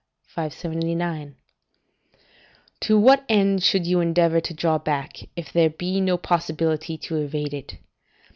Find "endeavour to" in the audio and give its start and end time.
3.99-4.51